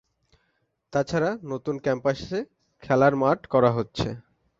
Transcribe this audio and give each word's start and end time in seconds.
তাছাড়া 0.93 1.29
নতুন 1.43 1.75
ক্যাম্পাস 1.79 2.19
এ 2.31 2.39
খেলার 2.83 3.13
মাঠ 3.15 3.39
করা 3.53 3.71
হচ্ছে। 3.71 4.09